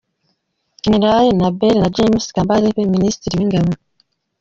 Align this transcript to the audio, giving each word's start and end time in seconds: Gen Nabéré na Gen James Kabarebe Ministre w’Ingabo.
Gen 0.81 0.95
Nabéré 1.39 1.79
na 1.79 1.87
Gen 1.95 1.95
James 1.95 2.27
Kabarebe 2.35 2.83
Ministre 2.95 3.31
w’Ingabo. 3.37 3.71